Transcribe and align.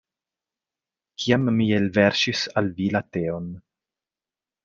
Kiam 1.23 1.45
mi 1.57 1.67
elverŝis 1.81 2.41
al 2.61 2.73
vi 2.79 2.87
la 2.97 3.05
teon. 3.17 3.49